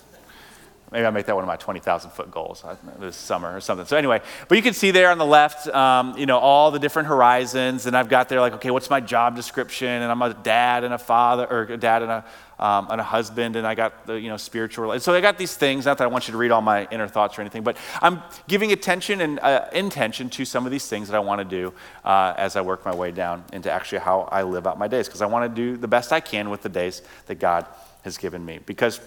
[0.90, 3.86] Maybe I'll make that one of my 20,000 foot goals uh, this summer or something.
[3.86, 6.78] So, anyway, but you can see there on the left, um, you know, all the
[6.78, 7.84] different horizons.
[7.84, 9.88] And I've got there, like, okay, what's my job description?
[9.88, 12.24] And I'm a dad and a father, or a dad and a,
[12.58, 13.56] um, and a husband.
[13.56, 14.98] And I got the, you know, spiritual.
[15.00, 15.84] So, I got these things.
[15.84, 18.22] Not that I want you to read all my inner thoughts or anything, but I'm
[18.46, 21.74] giving attention and uh, intention to some of these things that I want to do
[22.02, 25.06] uh, as I work my way down into actually how I live out my days.
[25.06, 27.66] Because I want to do the best I can with the days that God
[28.04, 28.60] has given me.
[28.64, 29.00] Because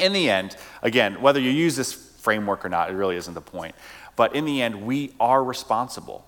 [0.00, 3.40] in the end, again, whether you use this framework or not, it really isn't the
[3.40, 3.74] point.
[4.16, 6.26] But in the end, we are responsible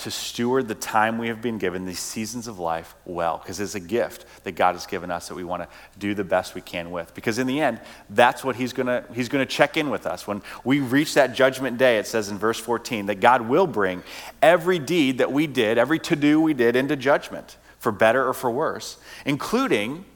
[0.00, 3.74] to steward the time we have been given, these seasons of life, well, because it's
[3.74, 6.62] a gift that God has given us that we want to do the best we
[6.62, 7.14] can with.
[7.14, 10.06] Because in the end, that's what He's going to He's going to check in with
[10.06, 10.26] us.
[10.26, 14.02] When we reach that judgment day, it says in verse 14 that God will bring
[14.40, 18.32] every deed that we did, every to do we did, into judgment, for better or
[18.32, 20.06] for worse, including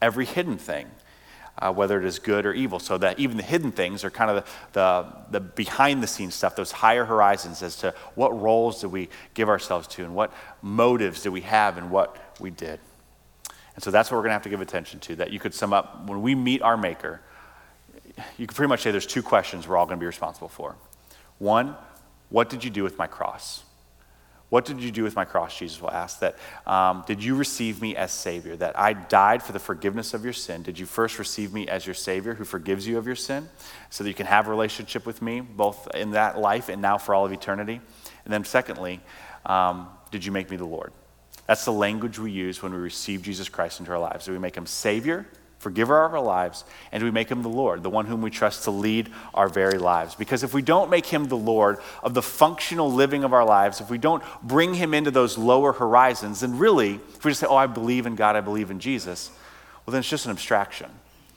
[0.00, 0.86] every hidden thing
[1.58, 2.78] uh, whether it is good or evil.
[2.78, 6.34] So that even the hidden things are kind of the, the, the behind the scenes
[6.34, 10.32] stuff, those higher horizons as to what roles do we give ourselves to and what
[10.62, 12.80] motives do we have in what we did.
[13.74, 15.16] And so that's what we're going to have to give attention to.
[15.16, 17.20] That you could sum up when we meet our Maker,
[18.38, 20.76] you could pretty much say there's two questions we're all going to be responsible for.
[21.38, 21.76] One,
[22.30, 23.62] what did you do with my cross?
[24.48, 25.58] What did you do with my cross?
[25.58, 26.20] Jesus will ask.
[26.20, 28.54] That um, did you receive me as Savior?
[28.56, 30.62] That I died for the forgiveness of your sin.
[30.62, 33.48] Did you first receive me as your Savior, who forgives you of your sin,
[33.90, 36.96] so that you can have a relationship with me, both in that life and now
[36.96, 37.80] for all of eternity?
[38.24, 39.00] And then, secondly,
[39.46, 40.92] um, did you make me the Lord?
[41.46, 44.26] That's the language we use when we receive Jesus Christ into our lives.
[44.26, 45.26] Do we make him Savior?
[45.58, 48.64] Forgiver of our lives, and we make him the Lord, the one whom we trust
[48.64, 50.14] to lead our very lives.
[50.14, 53.80] Because if we don't make him the Lord of the functional living of our lives,
[53.80, 57.46] if we don't bring him into those lower horizons, then really, if we just say,
[57.46, 59.30] oh, I believe in God, I believe in Jesus,
[59.84, 60.90] well, then it's just an abstraction.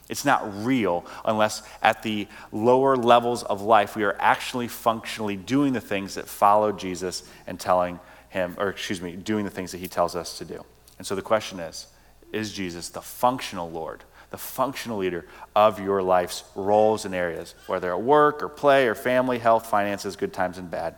[0.09, 5.71] It's not real unless at the lower levels of life we are actually functionally doing
[5.73, 9.77] the things that follow Jesus and telling him, or excuse me, doing the things that
[9.77, 10.65] he tells us to do.
[10.97, 11.87] And so the question is,
[12.33, 17.91] is Jesus the functional Lord the functional leader of your life's roles and areas, whether
[17.91, 20.95] at work or play or family, health, finances, good times and bad.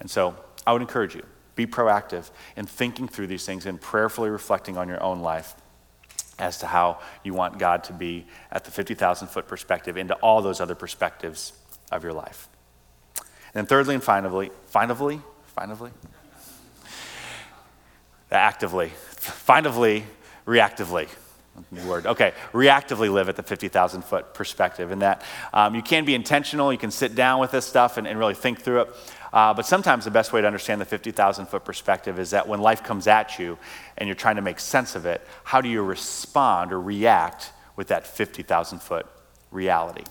[0.00, 1.24] And so I would encourage you
[1.56, 5.54] be proactive in thinking through these things and prayerfully reflecting on your own life
[6.38, 10.42] as to how you want God to be at the 50,000 foot perspective into all
[10.42, 11.54] those other perspectives
[11.90, 12.48] of your life.
[13.16, 15.92] And then thirdly and finally, finally, finally,
[18.30, 20.04] actively, finally,
[20.46, 21.08] reactively
[21.86, 22.06] word.
[22.06, 24.90] Okay, reactively live at the 50,000 foot perspective.
[24.90, 28.06] And that um, you can be intentional, you can sit down with this stuff and,
[28.06, 28.88] and really think through it.
[29.32, 32.60] Uh, but sometimes the best way to understand the 50,000 foot perspective is that when
[32.60, 33.58] life comes at you
[33.98, 37.88] and you're trying to make sense of it, how do you respond or react with
[37.88, 39.06] that 50,000 foot
[39.50, 40.04] reality?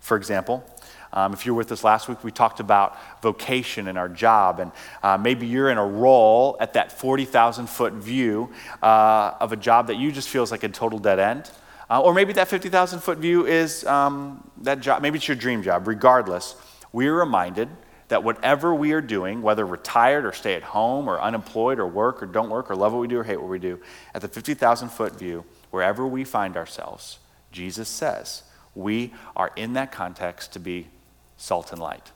[0.00, 0.64] For example,
[1.12, 4.60] um, if you were with us last week, we talked about vocation and our job,
[4.60, 8.50] and uh, maybe you're in a role at that 40,000 foot view
[8.82, 11.50] uh, of a job that you just feels like a total dead end.
[11.88, 15.62] Uh, or maybe that 50,000 foot view is um, that job, maybe it's your dream
[15.62, 15.86] job.
[15.86, 16.56] Regardless,
[16.92, 17.68] we are reminded
[18.08, 22.22] that whatever we are doing, whether retired or stay at home or unemployed or work
[22.22, 23.80] or don't work or love what we do or hate what we do,
[24.14, 27.18] at the 50,000 foot view, wherever we find ourselves,
[27.52, 28.42] Jesus says
[28.74, 30.88] we are in that context to be
[31.36, 32.12] salt and light.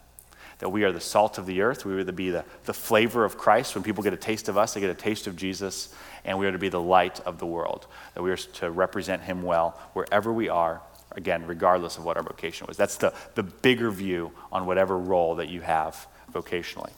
[0.58, 1.86] That we are the salt of the earth.
[1.86, 3.74] We are to be the, the flavor of Christ.
[3.74, 5.94] When people get a taste of us, they get a taste of Jesus.
[6.24, 7.86] And we are to be the light of the world.
[8.14, 12.22] That we are to represent Him well wherever we are, again, regardless of what our
[12.22, 12.76] vocation was.
[12.76, 16.92] That's the, the bigger view on whatever role that you have vocationally.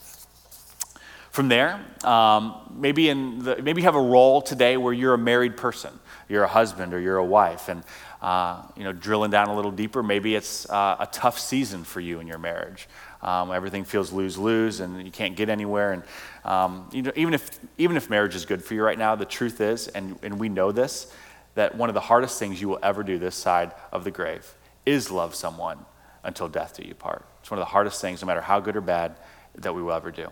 [1.30, 5.18] From there, um, maybe, in the, maybe you have a role today where you're a
[5.18, 5.98] married person.
[6.28, 7.68] You're a husband or you're a wife.
[7.68, 7.84] And
[8.22, 12.00] uh, you know, drilling down a little deeper, maybe it's uh, a tough season for
[12.00, 12.88] you in your marriage.
[13.20, 15.92] Um, everything feels lose lose, and you can't get anywhere.
[15.92, 16.02] And
[16.44, 19.24] um, you know, even if even if marriage is good for you right now, the
[19.24, 21.12] truth is, and, and we know this,
[21.56, 24.54] that one of the hardest things you will ever do this side of the grave
[24.86, 25.84] is love someone
[26.22, 27.26] until death do you part.
[27.40, 29.16] It's one of the hardest things, no matter how good or bad,
[29.56, 30.28] that we will ever do.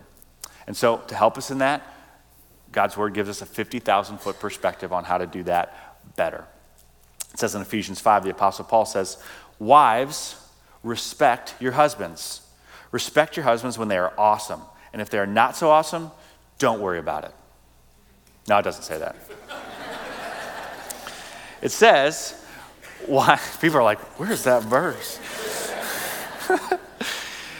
[0.65, 1.85] And so, to help us in that,
[2.71, 6.45] God's word gives us a 50,000 foot perspective on how to do that better.
[7.33, 9.21] It says in Ephesians 5, the Apostle Paul says,
[9.59, 10.35] Wives,
[10.83, 12.41] respect your husbands.
[12.91, 14.61] Respect your husbands when they are awesome.
[14.91, 16.11] And if they are not so awesome,
[16.59, 17.33] don't worry about it.
[18.47, 19.15] No, it doesn't say that.
[21.61, 22.43] it says,
[23.05, 23.39] why?
[23.61, 25.19] People are like, where's that verse?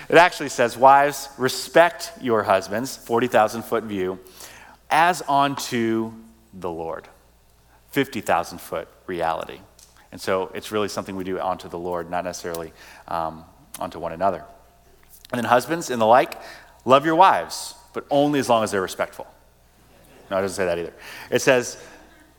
[0.09, 4.19] it actually says, Wives, respect your husbands, 40,000 foot view,
[4.89, 6.11] as unto
[6.53, 7.07] the Lord,
[7.91, 9.59] 50,000 foot reality.
[10.11, 12.73] And so it's really something we do onto the Lord, not necessarily
[13.07, 13.45] um,
[13.79, 14.43] onto one another.
[15.31, 16.33] And then, husbands and the like,
[16.83, 19.27] love your wives, but only as long as they're respectful.
[20.29, 20.93] No, it doesn't say that either.
[21.29, 21.81] It says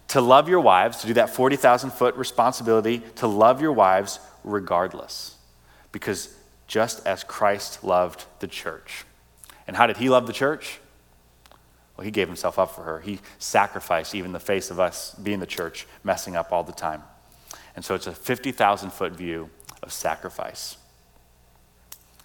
[0.08, 5.36] to love your wives, to do that 40,000 foot responsibility, to love your wives regardless.
[5.90, 6.34] Because
[6.66, 9.04] just as Christ loved the church.
[9.66, 10.80] And how did he love the church?
[11.96, 13.00] Well, he gave himself up for her.
[13.00, 17.02] He sacrificed even the face of us being the church, messing up all the time.
[17.76, 19.50] And so it's a 50,000 foot view
[19.82, 20.76] of sacrifice.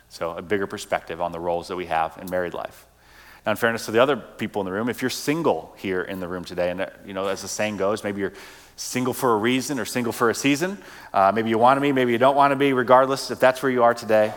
[0.10, 2.86] So, a bigger perspective on the roles that we have in married life.
[3.46, 6.20] Now, in fairness to the other people in the room, if you're single here in
[6.20, 8.34] the room today, and you know, as the saying goes, maybe you're
[8.78, 10.78] single for a reason or single for a season.
[11.14, 13.62] Uh, maybe you want to be, maybe you don't want to be, regardless if that's
[13.62, 14.34] where you are today.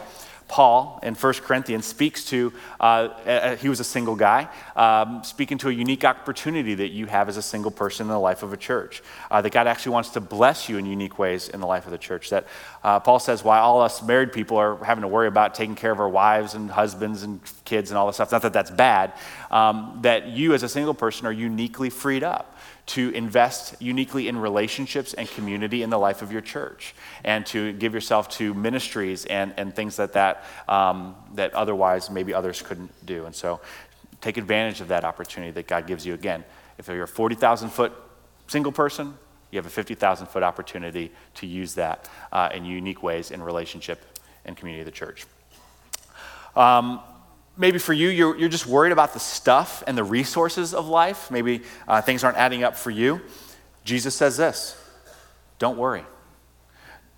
[0.50, 5.68] Paul in 1 Corinthians speaks to, uh, he was a single guy, um, speaking to
[5.68, 8.56] a unique opportunity that you have as a single person in the life of a
[8.56, 9.00] church.
[9.30, 11.92] Uh, that God actually wants to bless you in unique ways in the life of
[11.92, 12.30] the church.
[12.30, 12.48] That
[12.82, 15.92] uh, Paul says, why all us married people are having to worry about taking care
[15.92, 19.12] of our wives and husbands and kids and all this stuff, not that that's bad,
[19.52, 22.56] um, that you as a single person are uniquely freed up
[22.90, 27.72] to invest uniquely in relationships and community in the life of your church and to
[27.74, 32.90] give yourself to ministries and, and things that, that, um, that otherwise maybe others couldn't
[33.06, 33.26] do.
[33.26, 33.60] And so
[34.20, 36.14] take advantage of that opportunity that God gives you.
[36.14, 36.42] Again,
[36.78, 37.92] if you're a 40,000 foot
[38.48, 39.14] single person,
[39.52, 44.04] you have a 50,000 foot opportunity to use that uh, in unique ways in relationship
[44.44, 45.26] and community of the church.
[46.56, 47.00] Um,
[47.60, 51.30] maybe for you, you're, you're just worried about the stuff and the resources of life.
[51.30, 53.20] Maybe uh, things aren't adding up for you.
[53.84, 54.76] Jesus says this
[55.58, 56.04] don't worry.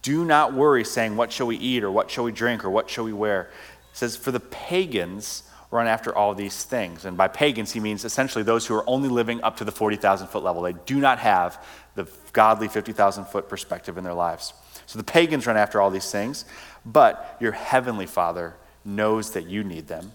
[0.02, 2.90] Do not worry, saying, What shall we eat, or what shall we drink, or what
[2.90, 3.50] shall we wear?
[3.92, 7.04] He says, For the pagans run after all these things.
[7.04, 10.26] And by pagans, he means essentially those who are only living up to the 40,000
[10.26, 10.60] foot level.
[10.62, 14.52] They do not have the godly 50,000 foot perspective in their lives.
[14.86, 16.44] So the pagans run after all these things,
[16.84, 20.12] but your heavenly Father knows that you need them.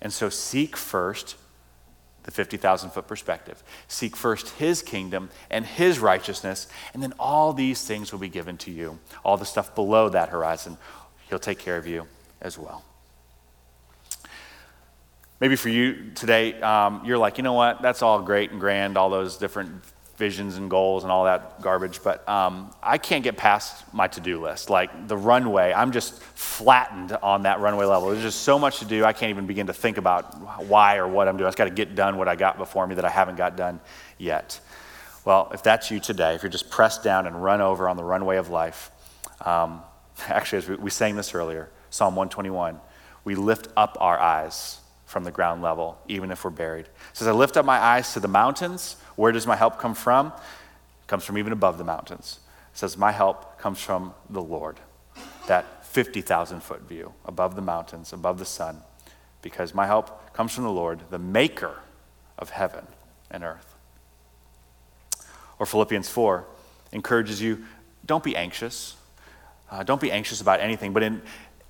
[0.00, 1.36] And so seek first
[2.24, 3.62] the 50,000 foot perspective.
[3.88, 8.56] Seek first his kingdom and his righteousness, and then all these things will be given
[8.58, 8.98] to you.
[9.24, 10.76] All the stuff below that horizon,
[11.28, 12.06] he'll take care of you
[12.40, 12.84] as well.
[15.40, 18.98] Maybe for you today, um, you're like, you know what, that's all great and grand,
[18.98, 19.82] all those different
[20.20, 24.20] visions and goals and all that garbage, but um, I can't get past my to
[24.20, 24.68] do list.
[24.68, 28.10] Like the runway, I'm just flattened on that runway level.
[28.10, 31.08] There's just so much to do, I can't even begin to think about why or
[31.08, 31.46] what I'm doing.
[31.46, 33.56] I just got to get done what I got before me that I haven't got
[33.56, 33.80] done
[34.18, 34.60] yet.
[35.24, 38.04] Well, if that's you today, if you're just pressed down and run over on the
[38.04, 38.90] runway of life,
[39.44, 39.82] um,
[40.28, 42.78] actually, as we, we sang this earlier, Psalm 121,
[43.24, 44.79] we lift up our eyes
[45.10, 46.86] from the ground level, even if we're buried.
[47.14, 48.94] Says, I lift up my eyes to the mountains.
[49.16, 50.28] Where does my help come from?
[50.28, 52.38] It comes from even above the mountains.
[52.72, 54.78] It says, My help comes from the Lord.
[55.48, 58.82] That 50,000 foot view above the mountains, above the sun,
[59.42, 61.80] because my help comes from the Lord, the maker
[62.38, 62.86] of heaven
[63.32, 63.74] and earth.
[65.58, 66.46] Or Philippians 4
[66.92, 67.64] encourages you
[68.06, 68.94] don't be anxious.
[69.72, 71.20] Uh, don't be anxious about anything, but in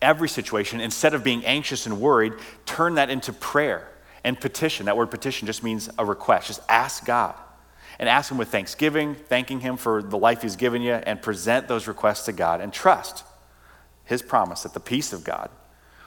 [0.02, 2.32] every situation, instead of being anxious and worried,
[2.66, 3.88] turn that into prayer
[4.24, 4.86] and petition.
[4.86, 6.48] That word petition just means a request.
[6.48, 7.34] Just ask God
[7.98, 11.68] and ask Him with thanksgiving, thanking Him for the life He's given you, and present
[11.68, 13.24] those requests to God and trust
[14.04, 15.50] His promise that the peace of God,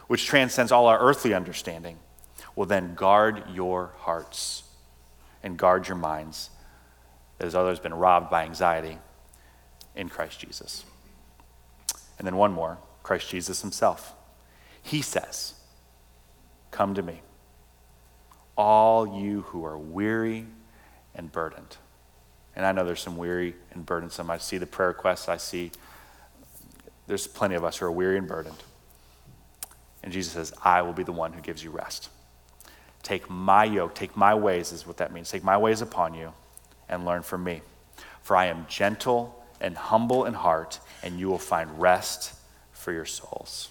[0.07, 1.97] which transcends all our earthly understanding,
[2.55, 4.63] will then guard your hearts
[5.41, 6.49] and guard your minds
[7.39, 8.97] as others been robbed by anxiety
[9.95, 10.85] in Christ Jesus.
[12.17, 14.15] And then one more Christ Jesus Himself.
[14.81, 15.53] He says,
[16.71, 17.21] Come to me
[18.57, 20.45] all you who are weary
[21.15, 21.77] and burdened.
[22.55, 24.29] And I know there's some weary and burdensome.
[24.29, 25.27] I see the prayer requests.
[25.27, 25.71] I see
[27.07, 28.63] there's plenty of us who are weary and burdened.
[30.03, 32.09] And Jesus says, I will be the one who gives you rest.
[33.01, 35.29] Take my yoke, take my ways, is what that means.
[35.29, 36.33] Take my ways upon you
[36.87, 37.61] and learn from me.
[38.21, 42.33] For I am gentle and humble in heart, and you will find rest
[42.83, 43.69] for your souls.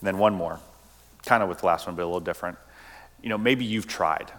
[0.00, 0.60] And then one more
[1.24, 2.58] kind of with the last one, but a little different.
[3.22, 4.32] You know, maybe you've tried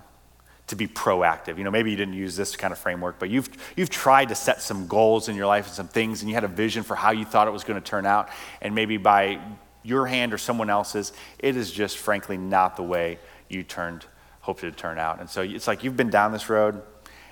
[0.67, 1.57] to be proactive.
[1.57, 4.35] You know, maybe you didn't use this kind of framework, but you've, you've tried to
[4.35, 6.95] set some goals in your life and some things, and you had a vision for
[6.95, 8.29] how you thought it was going to turn out.
[8.61, 9.39] And maybe by
[9.83, 14.05] your hand or someone else's, it is just frankly not the way you turned
[14.41, 15.21] hoped it would turn out.
[15.21, 16.81] And so it's like you've been down this road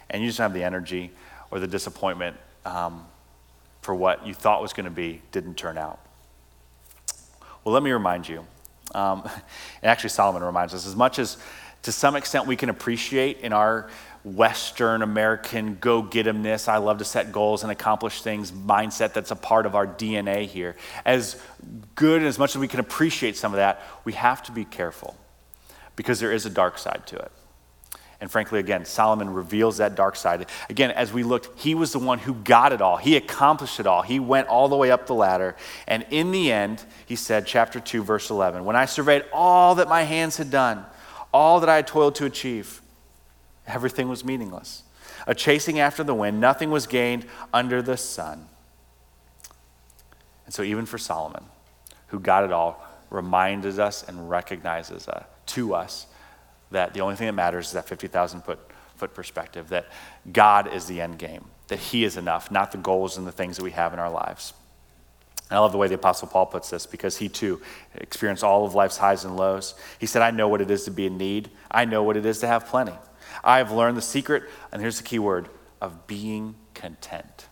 [0.10, 1.12] and you just don't have the energy
[1.52, 3.06] or the disappointment um,
[3.82, 6.00] for what you thought was going to be didn't turn out.
[7.64, 8.46] Well, let me remind you.
[8.94, 11.38] Um, and actually, Solomon reminds us as much as
[11.84, 13.90] to some extent we can appreciate in our
[14.24, 19.32] Western American go get 'emness, I love to set goals and accomplish things mindset that's
[19.32, 20.76] a part of our DNA here.
[21.06, 21.42] As
[21.96, 24.64] good and as much as we can appreciate some of that, we have to be
[24.64, 25.16] careful
[25.96, 27.32] because there is a dark side to it.
[28.22, 30.46] And frankly, again, Solomon reveals that dark side.
[30.70, 32.98] Again, as we looked, he was the one who got it all.
[32.98, 34.04] He accomplished it all.
[34.04, 35.56] He went all the way up the ladder.
[35.88, 39.90] And in the end, he said, chapter 2, verse 11, when I surveyed all that
[39.90, 40.86] my hands had done,
[41.34, 42.82] all that I had toiled to achieve,
[43.66, 44.84] everything was meaningless.
[45.26, 48.48] A chasing after the wind, nothing was gained under the sun.
[50.46, 51.46] And so, even for Solomon,
[52.08, 56.06] who got it all, reminded us and recognizes uh, to us
[56.72, 58.60] that the only thing that matters is that 50,000 foot,
[58.96, 59.88] foot perspective, that
[60.32, 63.58] God is the end game, that He is enough, not the goals and the things
[63.58, 64.54] that we have in our lives.
[65.52, 67.62] And I love the way the Apostle Paul puts this because he too
[67.96, 69.76] experienced all of life's highs and lows.
[70.00, 72.26] He said, I know what it is to be in need, I know what it
[72.26, 72.94] is to have plenty.
[73.44, 75.50] I have learned the secret, and here's the key word
[75.82, 77.48] of being content.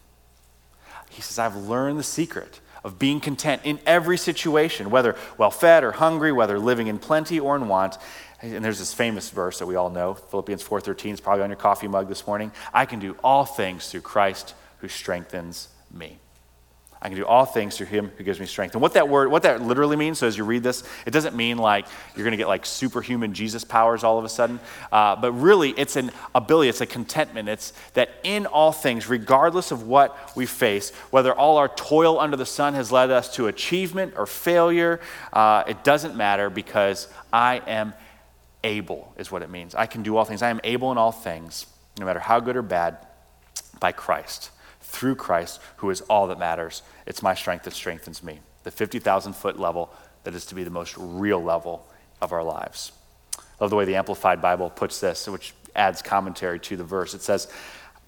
[1.10, 5.84] He says, I've learned the secret of being content in every situation, whether well fed
[5.84, 7.98] or hungry, whether living in plenty or in want.
[8.42, 11.58] And there's this famous verse that we all know, Philippians 4:13 is probably on your
[11.58, 12.52] coffee mug this morning.
[12.74, 16.20] I can do all things through Christ who strengthens me.
[17.02, 18.76] I can do all things through him who gives me strength.
[18.76, 21.34] And what that word, what that literally means, so as you read this, it doesn't
[21.34, 24.60] mean like you're going to get like superhuman Jesus powers all of a sudden.
[24.92, 27.48] Uh, but really, it's an ability, it's a contentment.
[27.48, 32.36] It's that in all things, regardless of what we face, whether all our toil under
[32.36, 35.00] the sun has led us to achievement or failure,
[35.32, 37.94] uh, it doesn't matter because I am
[38.64, 39.76] able, is what it means.
[39.76, 40.42] I can do all things.
[40.42, 41.66] I am able in all things,
[42.00, 42.98] no matter how good or bad,
[43.80, 44.52] by Christ,
[44.82, 46.82] through Christ, who is all that matters.
[47.06, 48.40] It's my strength that strengthens me.
[48.64, 49.94] The 50,000 foot level
[50.24, 51.88] that is to be the most real level
[52.22, 52.92] of our lives.
[53.38, 57.14] I love the way the Amplified Bible puts this, which adds commentary to the verse.
[57.14, 57.48] It says,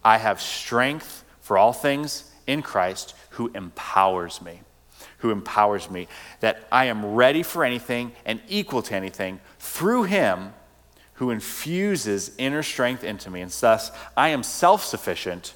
[0.03, 4.61] I have strength for all things in Christ who empowers me
[5.21, 6.07] who empowers me,
[6.39, 10.53] that I am ready for anything and equal to anything through him
[11.15, 13.41] who infuses inner strength into me.
[13.41, 15.53] And thus, I am self sufficient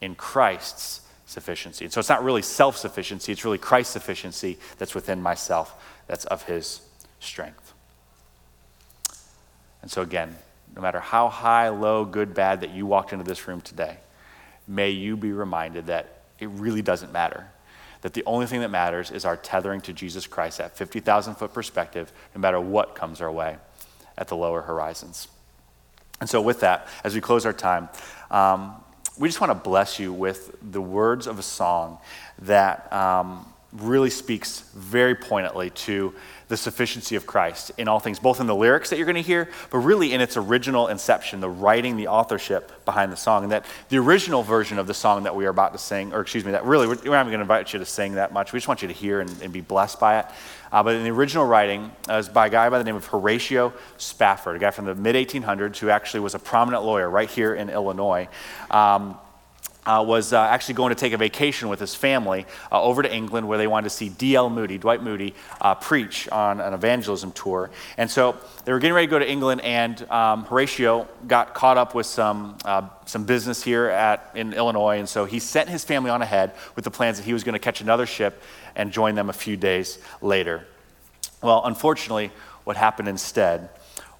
[0.00, 1.84] in Christ's sufficiency.
[1.84, 5.74] And so it's not really self sufficiency, it's really Christ's sufficiency that's within myself,
[6.06, 6.80] that's of his
[7.18, 7.74] strength.
[9.82, 10.36] And so, again,
[10.76, 13.96] no matter how high, low, good, bad that you walked into this room today,
[14.68, 17.48] may you be reminded that it really doesn't matter
[18.02, 21.52] that the only thing that matters is our tethering to Jesus Christ at 50,000 foot
[21.52, 23.56] perspective, no matter what comes our way
[24.16, 25.28] at the lower horizons.
[26.20, 27.88] And so, with that, as we close our time,
[28.30, 28.74] um,
[29.18, 31.98] we just want to bless you with the words of a song
[32.40, 36.14] that um, really speaks very poignantly to
[36.50, 39.22] the sufficiency of Christ in all things, both in the lyrics that you're going to
[39.22, 43.44] hear, but really in its original inception, the writing, the authorship behind the song.
[43.44, 46.20] And that the original version of the song that we are about to sing, or
[46.20, 48.52] excuse me, that really, we're not even going to invite you to sing that much.
[48.52, 50.26] We just want you to hear and, and be blessed by it.
[50.72, 53.06] Uh, but in the original writing, uh, was by a guy by the name of
[53.06, 57.30] Horatio Spafford, a guy from the mid 1800s who actually was a prominent lawyer right
[57.30, 58.28] here in Illinois.
[58.72, 59.16] Um,
[59.90, 63.12] uh, was uh, actually going to take a vacation with his family uh, over to
[63.12, 64.48] England where they wanted to see D.L.
[64.48, 67.70] Moody, Dwight Moody, uh, preach on an evangelism tour.
[67.96, 71.76] And so they were getting ready to go to England, and um, Horatio got caught
[71.76, 74.98] up with some, uh, some business here at, in Illinois.
[74.98, 77.54] And so he sent his family on ahead with the plans that he was going
[77.54, 78.40] to catch another ship
[78.76, 80.66] and join them a few days later.
[81.42, 82.30] Well, unfortunately,
[82.62, 83.70] what happened instead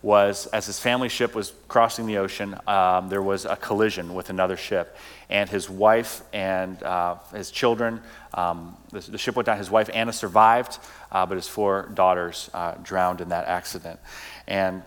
[0.02, 4.30] was as his family ship was crossing the ocean, um, there was a collision with
[4.30, 4.96] another ship.
[5.28, 8.00] And his wife and uh, his children,
[8.34, 9.58] um, the, the, ship went down.
[9.58, 10.78] His wife, Anna, survived,
[11.12, 14.00] uh, but his four daughters uh, drowned in that accident.
[14.46, 14.82] And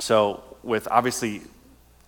[0.00, 1.42] so, with obviously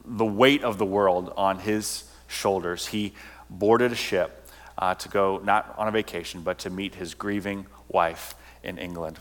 [0.05, 3.13] the weight of the world on his shoulders, he
[3.49, 4.49] boarded a ship
[4.79, 9.21] uh, to go not on a vacation, but to meet his grieving wife in England.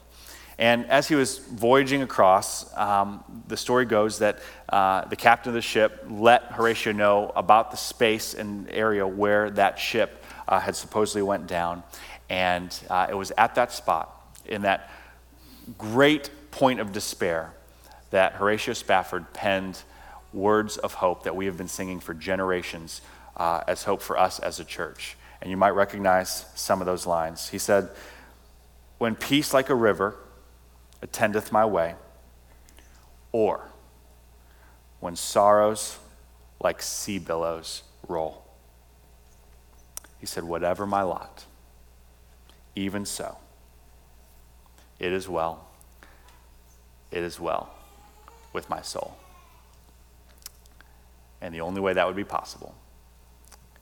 [0.58, 4.40] And as he was voyaging across, um, the story goes that
[4.70, 9.50] uh, the captain of the ship let Horatio know about the space and area where
[9.52, 11.84] that ship uh, had supposedly went down.
[12.30, 14.12] And uh, it was at that spot,
[14.46, 14.90] in that
[15.78, 17.52] great point of despair,
[18.12, 19.82] that Horatio Spafford penned
[20.32, 23.02] words of hope that we have been singing for generations
[23.36, 25.18] uh, as hope for us as a church.
[25.42, 27.50] And you might recognize some of those lines.
[27.50, 27.90] He said,
[28.98, 30.16] When peace like a river,
[31.06, 31.94] attendeth my way,
[33.32, 33.70] or
[35.00, 36.00] when sorrows
[36.60, 38.44] like sea billows roll.
[40.20, 41.46] He said, Whatever my lot,
[42.76, 43.38] even so,
[44.98, 45.68] it is well,
[47.12, 47.70] it is well
[48.52, 49.16] with my soul.
[51.40, 52.74] And the only way that would be possible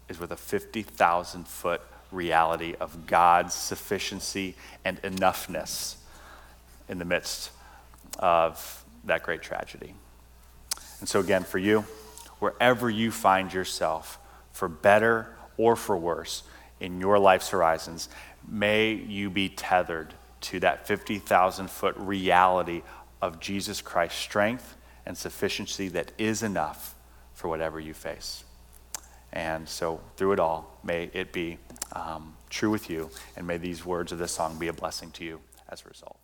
[0.09, 5.95] is with a 50,000 foot reality of God's sufficiency and enoughness
[6.93, 7.49] in the midst
[8.19, 9.95] of that great tragedy.
[10.99, 11.81] And so, again, for you,
[12.37, 14.19] wherever you find yourself,
[14.51, 16.43] for better or for worse,
[16.79, 18.09] in your life's horizons,
[18.47, 22.83] may you be tethered to that 50,000 foot reality
[23.21, 24.75] of Jesus Christ's strength
[25.05, 26.93] and sufficiency that is enough
[27.33, 28.43] for whatever you face.
[29.31, 31.57] And so, through it all, may it be
[31.93, 35.23] um, true with you, and may these words of this song be a blessing to
[35.23, 36.22] you as a result.